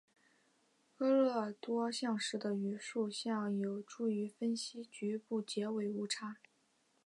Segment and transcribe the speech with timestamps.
[0.97, 6.37] 泰勒多项式的余数项有助于分析局部截尾误差。